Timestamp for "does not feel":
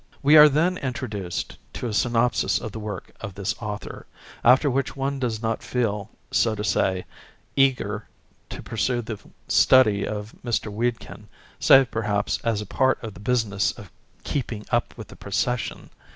5.19-6.09